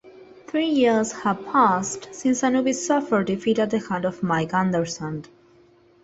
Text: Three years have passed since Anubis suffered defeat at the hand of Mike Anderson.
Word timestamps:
Three 0.47 0.65
years 0.65 1.11
have 1.11 1.45
passed 1.45 2.07
since 2.15 2.43
Anubis 2.43 2.87
suffered 2.87 3.27
defeat 3.27 3.59
at 3.59 3.69
the 3.69 3.77
hand 3.77 4.03
of 4.03 4.23
Mike 4.23 4.51
Anderson. 4.51 5.25